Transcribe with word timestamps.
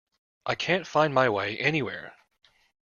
I 0.47 0.55
can't 0.55 0.87
find 0.87 1.13
my 1.13 1.29
way 1.29 1.59
anywhere! 1.59 2.15